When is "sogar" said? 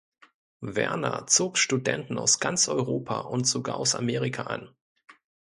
3.45-3.75